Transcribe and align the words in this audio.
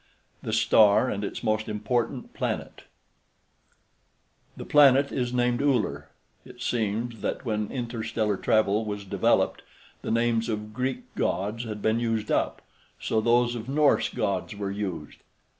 THE 0.41 0.51
STAR 0.51 1.09
AND 1.11 1.23
ITS 1.23 1.43
MOST 1.43 1.69
IMPORTANT 1.69 2.33
PLANET 2.33 2.85
The 4.57 4.65
planet 4.65 5.11
is 5.11 5.31
named 5.31 5.61
Uller 5.61 6.09
(it 6.43 6.59
seems 6.59 7.21
that 7.21 7.45
when 7.45 7.69
interstellar 7.69 8.35
travel 8.37 8.83
was 8.83 9.05
developed, 9.05 9.61
the 10.01 10.09
names 10.09 10.49
of 10.49 10.73
Greek 10.73 11.03
Gods 11.13 11.65
had 11.65 11.83
been 11.83 11.99
used 11.99 12.31
up, 12.31 12.63
so 12.99 13.21
those 13.21 13.53
of 13.53 13.69
Norse 13.69 14.09
gods 14.09 14.55
were 14.55 14.71
used). 14.71 15.19